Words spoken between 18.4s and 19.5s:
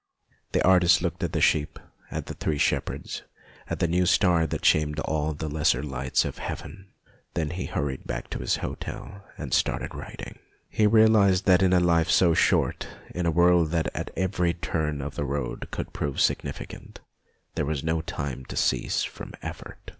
to cease from